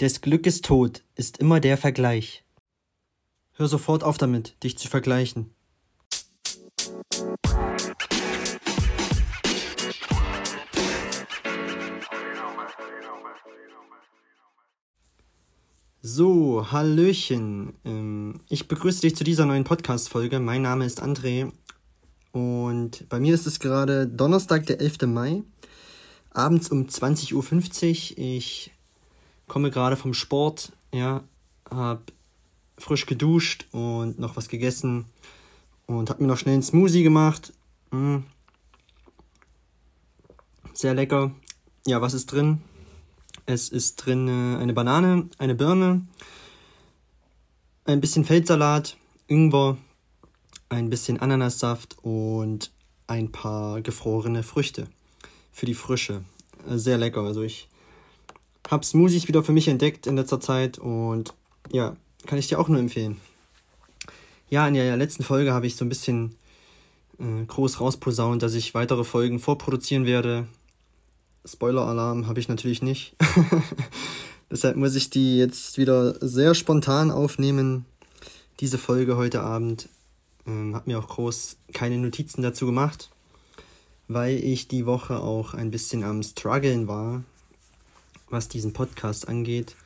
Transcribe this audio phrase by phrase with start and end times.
[0.00, 2.44] Des Glückes Tod ist immer der Vergleich.
[3.52, 5.54] Hör sofort auf damit, dich zu vergleichen.
[16.02, 17.74] So, Hallöchen.
[17.84, 20.40] Ähm, ich begrüße dich zu dieser neuen Podcast-Folge.
[20.40, 21.52] Mein Name ist André
[22.32, 25.02] und bei mir ist es gerade Donnerstag, der 11.
[25.06, 25.44] Mai,
[26.30, 28.18] abends um 20.50 Uhr.
[28.18, 28.73] Ich
[29.46, 31.22] komme gerade vom Sport, ja,
[31.70, 32.02] habe
[32.78, 35.06] frisch geduscht und noch was gegessen
[35.86, 37.52] und habe mir noch schnell einen Smoothie gemacht.
[37.90, 38.18] Mm.
[40.72, 41.30] Sehr lecker.
[41.86, 42.62] Ja, was ist drin?
[43.46, 46.06] Es ist drin äh, eine Banane, eine Birne,
[47.84, 49.76] ein bisschen Feldsalat, Ingwer,
[50.70, 52.72] ein bisschen Ananassaft und
[53.06, 54.88] ein paar gefrorene Früchte
[55.52, 56.24] für die Frische.
[56.68, 57.20] Äh, sehr lecker.
[57.20, 57.68] Also ich
[58.70, 61.34] habe Smoothies wieder für mich entdeckt in letzter Zeit und
[61.72, 61.96] ja,
[62.26, 63.20] kann ich dir auch nur empfehlen.
[64.50, 66.36] Ja, in der letzten Folge habe ich so ein bisschen
[67.18, 70.46] äh, groß rausposaunt, dass ich weitere Folgen vorproduzieren werde.
[71.44, 73.16] Spoiler-Alarm habe ich natürlich nicht.
[74.50, 77.84] Deshalb muss ich die jetzt wieder sehr spontan aufnehmen.
[78.60, 79.88] Diese Folge heute Abend.
[80.46, 83.10] Ähm, habe mir auch groß keine Notizen dazu gemacht,
[84.08, 87.24] weil ich die Woche auch ein bisschen am Struggeln war,
[88.28, 89.76] was diesen Podcast angeht.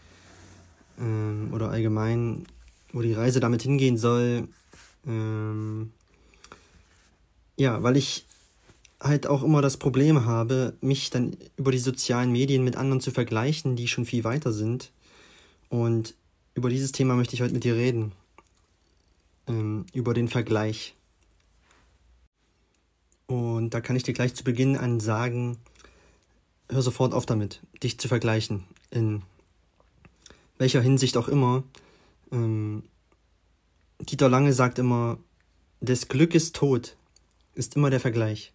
[0.99, 2.47] Ähm, oder allgemein,
[2.93, 4.49] wo die Reise damit hingehen soll.
[5.07, 5.93] Ähm,
[7.57, 8.27] ja, weil ich
[9.01, 13.11] halt auch immer das Problem habe, mich dann über die sozialen Medien mit anderen zu
[13.11, 14.91] vergleichen, die schon viel weiter sind.
[15.69, 16.15] Und
[16.55, 18.13] über dieses Thema möchte ich heute mit dir reden.
[19.47, 20.95] Ähm, über den Vergleich.
[23.27, 25.59] Und da kann ich dir gleich zu Beginn an sagen,
[26.71, 28.65] hör sofort auf damit, dich zu vergleichen.
[28.91, 29.23] In
[30.59, 31.63] welcher Hinsicht auch immer.
[32.33, 32.83] Ähm,
[34.01, 35.19] Dieter Lange sagt immer,
[35.81, 36.97] des Glückes Tod
[37.55, 38.53] ist immer der Vergleich.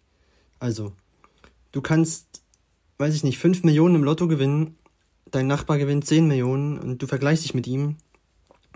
[0.58, 0.92] Also,
[1.72, 2.42] du kannst,
[2.98, 4.76] weiß ich nicht, 5 Millionen im Lotto gewinnen,
[5.30, 7.96] dein Nachbar gewinnt 10 Millionen und du vergleichst dich mit ihm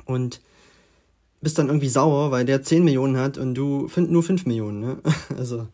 [0.05, 0.41] und
[1.41, 4.81] bist dann irgendwie sauer, weil der 10 Millionen hat und du nur 5 Millionen.
[4.81, 4.99] Ne?
[5.37, 5.69] Also,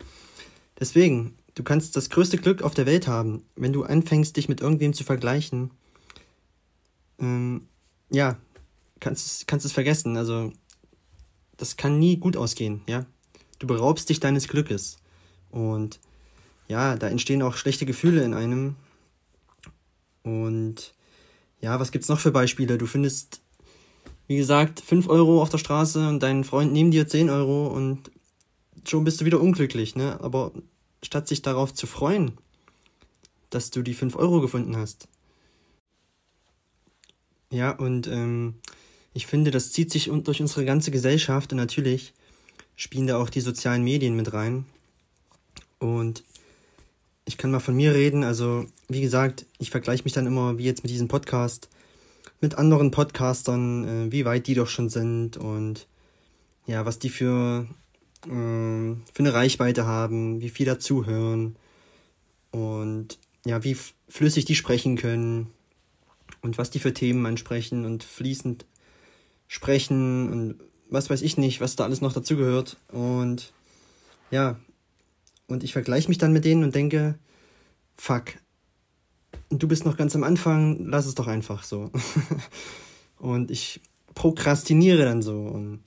[0.78, 4.60] deswegen, du kannst das größte Glück auf der Welt haben, wenn du anfängst, dich mit
[4.60, 5.70] irgendwem zu vergleichen.
[7.18, 7.68] Ähm,
[8.10, 8.36] ja,
[9.00, 10.16] kannst, kannst es vergessen.
[10.16, 10.52] Also,
[11.56, 13.06] das kann nie gut ausgehen, ja.
[13.58, 14.98] Du beraubst dich deines Glückes.
[15.50, 16.00] Und
[16.68, 18.76] ja, da entstehen auch schlechte Gefühle in einem.
[20.22, 20.94] Und
[21.60, 22.78] ja, was gibt's noch für Beispiele?
[22.78, 23.40] Du findest,
[24.26, 28.10] wie gesagt, 5 Euro auf der Straße und dein Freund neben dir 10 Euro und
[28.86, 30.18] schon bist du wieder unglücklich, ne?
[30.20, 30.52] Aber
[31.04, 32.32] statt sich darauf zu freuen,
[33.50, 35.08] dass du die 5 Euro gefunden hast.
[37.50, 38.54] Ja, und ähm,
[39.12, 42.12] ich finde, das zieht sich durch unsere ganze Gesellschaft und natürlich
[42.74, 44.64] spielen da auch die sozialen Medien mit rein.
[45.78, 46.24] Und
[47.24, 48.24] ich kann mal von mir reden.
[48.24, 51.68] Also, wie gesagt, ich vergleiche mich dann immer, wie jetzt mit diesem Podcast,
[52.40, 55.86] mit anderen Podcastern, äh, wie weit die doch schon sind und
[56.66, 57.66] ja, was die für,
[58.26, 61.56] äh, für eine Reichweite haben, wie viel dazuhören
[62.50, 63.76] und ja, wie
[64.08, 65.48] flüssig die sprechen können
[66.42, 68.64] und was die für Themen ansprechen und fließend
[69.48, 70.56] sprechen und
[70.90, 72.76] was weiß ich nicht, was da alles noch dazugehört.
[72.92, 73.52] Und
[74.30, 74.58] ja,
[75.46, 77.18] und ich vergleiche mich dann mit denen und denke,
[77.96, 78.34] fuck,
[79.50, 81.90] du bist noch ganz am Anfang, lass es doch einfach so.
[83.18, 83.80] und ich
[84.14, 85.38] prokrastiniere dann so.
[85.40, 85.80] Und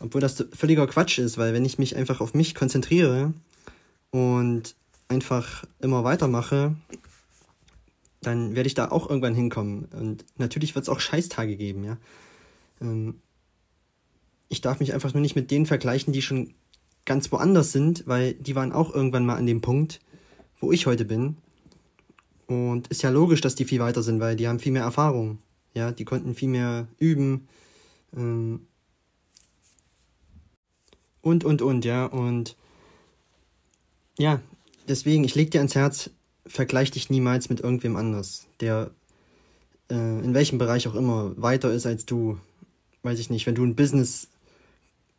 [0.00, 3.32] obwohl das völliger Quatsch ist, weil wenn ich mich einfach auf mich konzentriere
[4.10, 4.74] und
[5.08, 6.76] einfach immer weitermache,
[8.20, 9.84] dann werde ich da auch irgendwann hinkommen.
[9.86, 11.96] Und natürlich wird es auch Scheißtage geben, ja.
[12.80, 13.20] Ähm,
[14.48, 16.54] ich darf mich einfach nur nicht mit denen vergleichen, die schon
[17.04, 20.00] ganz woanders sind, weil die waren auch irgendwann mal an dem Punkt,
[20.60, 21.36] wo ich heute bin.
[22.46, 25.38] Und ist ja logisch, dass die viel weiter sind, weil die haben viel mehr Erfahrung.
[25.74, 27.48] Ja, die konnten viel mehr üben.
[28.16, 28.66] Ähm,
[31.26, 32.06] und, und, und, ja.
[32.06, 32.56] Und
[34.16, 34.40] ja,
[34.88, 36.10] deswegen, ich leg dir ans Herz,
[36.46, 38.92] vergleich dich niemals mit irgendwem anders, der
[39.90, 42.38] äh, in welchem Bereich auch immer weiter ist als du.
[43.02, 44.28] Weiß ich nicht, wenn du ein Business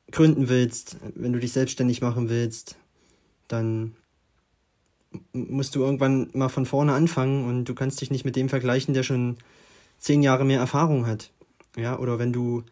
[0.09, 2.77] gründen willst, wenn du dich selbstständig machen willst,
[3.50, 3.95] dann
[5.33, 8.94] musst du irgendwann mal von vorne anfangen und du kannst dich nicht mit dem vergleichen,
[8.94, 9.38] der schon
[10.00, 11.31] zehn Jahre mehr Erfahrung hat.
[11.75, 12.63] Ja, oder wenn du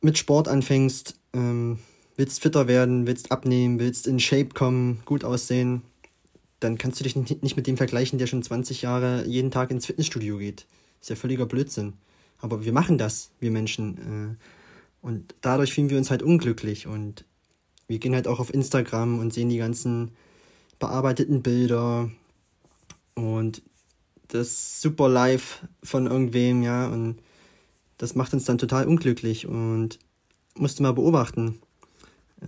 [0.00, 1.78] mit Sport anfängst, ähm,
[2.16, 5.82] willst fitter werden, willst abnehmen, willst in Shape kommen, gut aussehen,
[6.60, 9.86] dann kannst du dich nicht, mit dem vergleichen, der schon 20 Jahre jeden Tag ins
[9.86, 10.66] Fitnessstudio geht.
[11.00, 11.94] Ist ja völliger Blödsinn.
[12.38, 14.38] Aber wir machen das, wir Menschen.
[14.40, 16.86] Äh, und dadurch fühlen wir uns halt unglücklich.
[16.86, 17.24] Und
[17.88, 20.12] wir gehen halt auch auf Instagram und sehen die ganzen
[20.78, 22.10] bearbeiteten Bilder
[23.14, 23.62] und
[24.28, 26.88] das super live von irgendwem, ja.
[26.88, 27.18] Und
[27.98, 29.98] das macht uns dann total unglücklich und
[30.56, 31.60] musst du mal beobachten.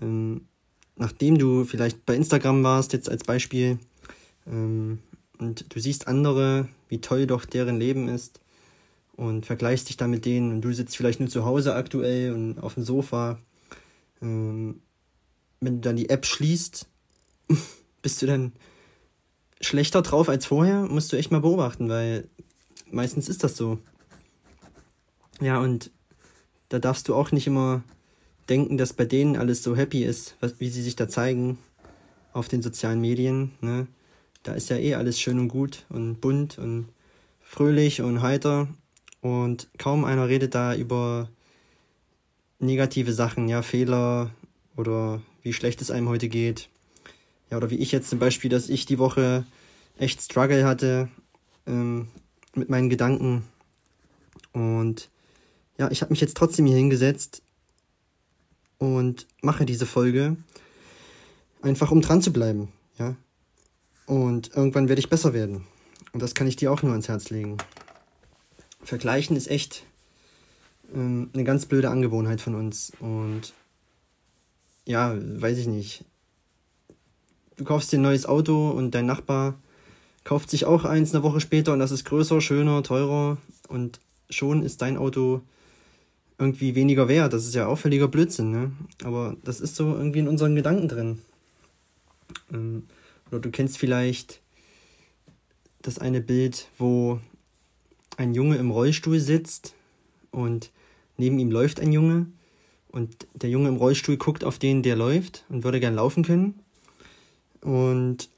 [0.00, 0.42] Ähm,
[0.96, 3.78] nachdem du vielleicht bei Instagram warst, jetzt als Beispiel,
[4.46, 4.98] ähm,
[5.38, 8.40] und du siehst andere, wie toll doch deren Leben ist
[9.16, 12.58] und vergleichst dich dann mit denen und du sitzt vielleicht nur zu Hause aktuell und
[12.60, 13.38] auf dem Sofa.
[14.22, 14.80] Ähm,
[15.60, 16.86] wenn du dann die App schließt,
[18.02, 18.52] bist du dann
[19.60, 20.82] schlechter drauf als vorher?
[20.82, 22.28] Musst du echt mal beobachten, weil
[22.90, 23.78] meistens ist das so.
[25.40, 25.90] Ja, und
[26.68, 27.82] da darfst du auch nicht immer
[28.48, 31.58] denken, dass bei denen alles so happy ist, was, wie sie sich da zeigen
[32.32, 33.52] auf den sozialen Medien.
[33.60, 33.86] Ne?
[34.42, 36.88] Da ist ja eh alles schön und gut und bunt und
[37.40, 38.68] fröhlich und heiter.
[39.20, 41.30] Und kaum einer redet da über
[42.58, 44.30] negative Sachen, ja, Fehler
[44.76, 46.68] oder wie schlecht es einem heute geht.
[47.50, 49.44] Ja, oder wie ich jetzt zum Beispiel, dass ich die Woche
[49.98, 51.08] echt Struggle hatte
[51.66, 52.08] ähm,
[52.54, 53.44] mit meinen Gedanken.
[54.52, 55.10] Und
[55.78, 57.43] ja, ich habe mich jetzt trotzdem hier hingesetzt
[58.84, 60.36] und mache diese Folge,
[61.62, 63.16] einfach um dran zu bleiben, ja.
[64.06, 65.64] Und irgendwann werde ich besser werden.
[66.12, 67.56] Und das kann ich dir auch nur ans Herz legen.
[68.82, 69.84] Vergleichen ist echt
[70.94, 72.92] ähm, eine ganz blöde Angewohnheit von uns.
[73.00, 73.54] Und
[74.84, 76.04] ja, weiß ich nicht.
[77.56, 79.54] Du kaufst dir ein neues Auto und dein Nachbar
[80.24, 83.36] kauft sich auch eins eine Woche später und das ist größer, schöner, teurer
[83.68, 85.42] und schon ist dein Auto
[86.38, 87.32] irgendwie weniger wert.
[87.32, 88.72] Das ist ja auch völliger Blödsinn, ne?
[89.02, 91.18] Aber das ist so irgendwie in unseren Gedanken drin.
[92.52, 92.84] Ähm,
[93.30, 94.40] oder du kennst vielleicht
[95.82, 97.20] das eine Bild, wo
[98.16, 99.74] ein Junge im Rollstuhl sitzt
[100.30, 100.70] und
[101.16, 102.26] neben ihm läuft ein Junge
[102.88, 106.60] und der Junge im Rollstuhl guckt auf den, der läuft und würde gern laufen können.
[107.60, 108.28] Und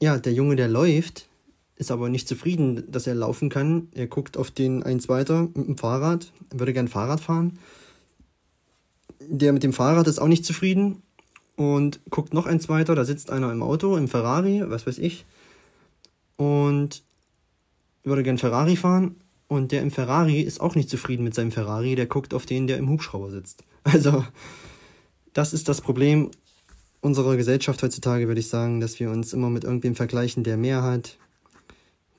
[0.00, 1.28] ja, der Junge, der läuft,
[1.76, 3.88] ist aber nicht zufrieden, dass er laufen kann.
[3.94, 7.58] Er guckt auf den eins weiter mit dem Fahrrad, würde gern Fahrrad fahren.
[9.20, 11.02] Der mit dem Fahrrad ist auch nicht zufrieden
[11.56, 12.94] und guckt noch eins weiter.
[12.94, 15.24] Da sitzt einer im Auto, im Ferrari, was weiß ich,
[16.36, 17.02] und
[18.04, 19.16] würde gern Ferrari fahren.
[19.48, 21.96] Und der im Ferrari ist auch nicht zufrieden mit seinem Ferrari.
[21.96, 23.64] Der guckt auf den, der im Hubschrauber sitzt.
[23.86, 24.24] Also,
[25.34, 26.30] das ist das Problem
[27.02, 30.82] unserer Gesellschaft heutzutage, würde ich sagen, dass wir uns immer mit irgendwem vergleichen, der mehr
[30.82, 31.18] hat,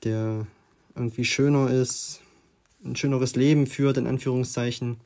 [0.06, 0.46] der
[0.94, 2.20] irgendwie schöner ist,
[2.84, 4.98] ein schöneres Leben führt, in Anführungszeichen.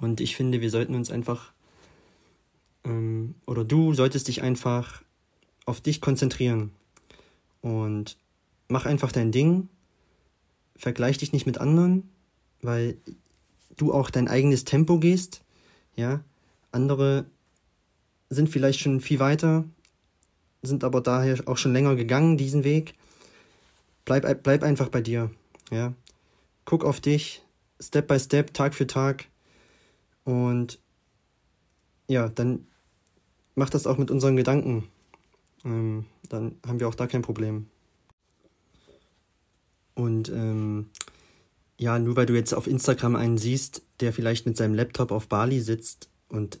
[0.00, 1.52] Und ich finde, wir sollten uns einfach,
[2.84, 5.02] ähm, oder du solltest dich einfach
[5.64, 6.72] auf dich konzentrieren
[7.60, 8.16] und
[8.68, 9.68] mach einfach dein Ding,
[10.76, 12.08] vergleich dich nicht mit anderen,
[12.62, 12.96] weil
[13.76, 15.42] du auch dein eigenes Tempo gehst,
[15.94, 16.20] ja.
[16.72, 17.24] Andere
[18.28, 19.64] sind vielleicht schon viel weiter,
[20.62, 22.94] sind aber daher auch schon länger gegangen, diesen Weg.
[24.06, 25.30] Bleib, bleib einfach bei dir,
[25.70, 25.92] ja.
[26.64, 27.42] Guck auf dich,
[27.78, 29.26] Step by Step, Tag für Tag.
[30.24, 30.78] Und
[32.08, 32.66] ja, dann
[33.54, 34.88] mach das auch mit unseren Gedanken.
[35.64, 37.66] Ähm, dann haben wir auch da kein Problem.
[39.94, 40.90] Und ähm,
[41.78, 45.28] ja, nur weil du jetzt auf Instagram einen siehst, der vielleicht mit seinem Laptop auf
[45.28, 46.60] Bali sitzt und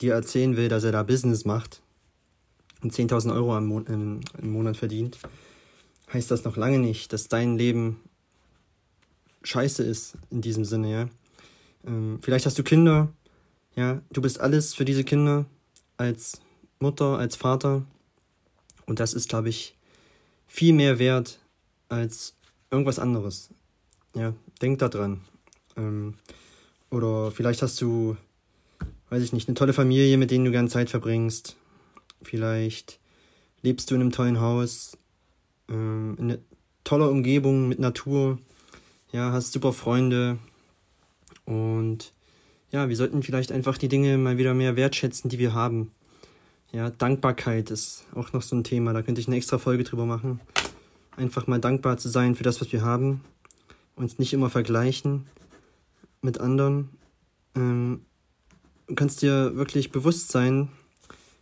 [0.00, 1.82] dir erzählen will, dass er da Business macht
[2.82, 5.18] und 10.000 Euro im, im Monat verdient,
[6.12, 8.00] heißt das noch lange nicht, dass dein Leben
[9.42, 11.08] scheiße ist in diesem Sinne, ja.
[11.86, 13.12] Ähm, vielleicht hast du Kinder,
[13.74, 15.46] ja, du bist alles für diese Kinder
[15.96, 16.40] als
[16.78, 17.84] Mutter, als Vater
[18.86, 19.76] und das ist, glaube ich,
[20.46, 21.40] viel mehr wert
[21.88, 22.36] als
[22.70, 23.50] irgendwas anderes.
[24.14, 25.22] Ja, denk da dran.
[25.76, 26.14] Ähm,
[26.90, 28.16] oder vielleicht hast du,
[29.08, 31.56] weiß ich nicht, eine tolle Familie, mit denen du gern Zeit verbringst.
[32.22, 33.00] Vielleicht
[33.62, 34.98] lebst du in einem tollen Haus,
[35.72, 36.38] ähm, in einer
[36.84, 38.38] toller Umgebung mit Natur.
[39.10, 40.38] Ja, hast super Freunde.
[41.44, 42.12] Und
[42.70, 45.90] ja, wir sollten vielleicht einfach die Dinge mal wieder mehr wertschätzen, die wir haben.
[46.70, 48.92] Ja, Dankbarkeit ist auch noch so ein Thema.
[48.92, 50.40] Da könnte ich eine extra Folge drüber machen
[51.16, 53.22] einfach mal dankbar zu sein für das, was wir haben,
[53.96, 55.26] uns nicht immer vergleichen
[56.20, 56.90] mit anderen.
[57.54, 58.04] Ähm,
[58.86, 60.68] du kannst dir wirklich bewusst sein,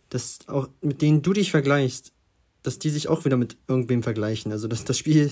[0.09, 2.11] dass auch mit denen du dich vergleichst,
[2.63, 4.51] dass die sich auch wieder mit irgendwem vergleichen.
[4.51, 5.31] Also dass das Spiel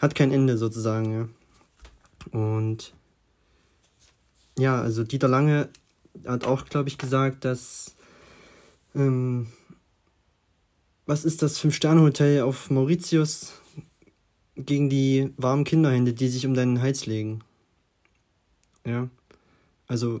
[0.00, 1.28] hat kein Ende sozusagen, ja.
[2.38, 2.94] Und
[4.58, 5.68] ja, also Dieter Lange
[6.26, 7.94] hat auch, glaube ich, gesagt, dass
[8.94, 9.48] ähm,
[11.06, 13.54] was ist das Fünf-Sterne-Hotel auf Mauritius?
[14.56, 17.40] gegen die warmen Kinderhände, die sich um deinen Hals legen.
[18.84, 19.08] Ja.
[19.86, 20.20] Also,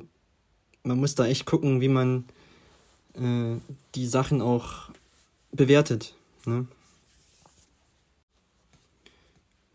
[0.82, 2.24] man muss da echt gucken, wie man
[3.14, 3.56] äh,
[3.94, 4.90] die Sachen auch
[5.52, 6.14] bewertet.
[6.44, 6.66] Ne?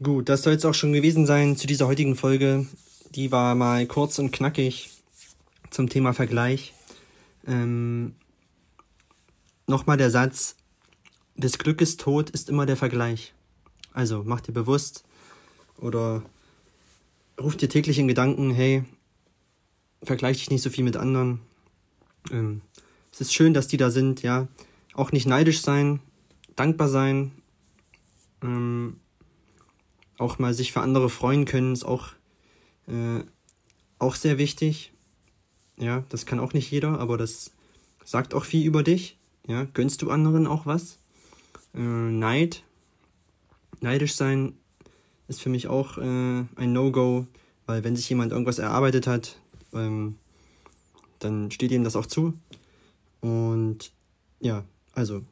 [0.02, 2.68] Gut, das soll es auch schon gewesen sein zu dieser heutigen Folge.
[3.16, 4.90] Die war mal kurz und knackig
[5.72, 6.74] zum Thema Vergleich.
[7.48, 8.14] Ähm,
[9.70, 10.56] Nochmal der Satz,
[11.36, 13.34] des Glückes Tod ist immer der Vergleich.
[13.92, 15.04] Also mach dir bewusst
[15.78, 16.24] oder
[17.38, 18.86] ruf dir täglich in Gedanken, hey,
[20.02, 21.42] vergleich dich nicht so viel mit anderen.
[22.32, 22.62] Ähm,
[23.12, 24.48] es ist schön, dass die da sind, ja.
[24.98, 26.02] Auch nicht neidisch sein,
[26.58, 27.32] dankbar sein,
[28.44, 29.00] ähm,
[30.18, 32.10] auch mal sich für andere freuen können, ist auch,
[32.88, 33.22] äh,
[34.00, 34.92] auch sehr wichtig.
[35.78, 37.52] Ja, das kann auch nicht jeder, aber das
[38.04, 39.18] sagt auch viel über dich.
[39.48, 40.98] Ja, gönnst du anderen auch was?
[41.74, 42.64] Äh, Neid,
[43.80, 44.58] neidisch sein
[45.28, 47.28] ist für mich auch äh, ein No-Go,
[47.66, 49.40] weil wenn sich jemand irgendwas erarbeitet hat,
[49.74, 50.16] ähm,
[51.20, 52.34] dann steht ihm das auch zu.
[53.22, 53.92] Und
[54.40, 54.64] ja,
[54.98, 55.24] also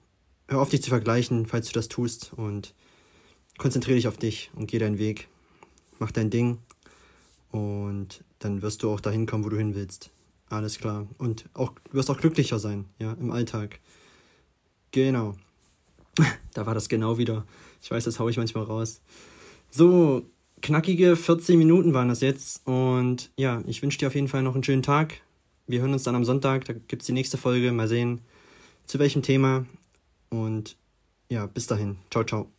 [0.48, 2.75] hör auf dich zu vergleichen, falls du das tust und
[3.57, 5.27] konzentriere dich auf dich und geh deinen Weg.
[5.98, 6.60] Mach dein Ding
[7.50, 10.12] und dann wirst du auch dahin kommen, wo du hin willst.
[10.50, 11.07] Alles klar.
[11.17, 13.79] Und auch, du wirst auch glücklicher sein, ja, im Alltag.
[14.91, 15.36] Genau.
[16.53, 17.45] da war das genau wieder.
[17.81, 19.01] Ich weiß, das haue ich manchmal raus.
[19.72, 20.29] So,
[20.62, 22.67] knackige 14 Minuten waren das jetzt.
[22.67, 25.22] Und ja, ich wünsche dir auf jeden Fall noch einen schönen Tag.
[25.65, 26.65] Wir hören uns dann am Sonntag.
[26.65, 27.72] Da gibt es die nächste Folge.
[27.72, 28.22] Mal sehen,
[28.86, 29.65] zu welchem Thema.
[30.30, 30.77] Und
[31.30, 31.98] ja, bis dahin.
[32.10, 32.51] Ciao, ciao.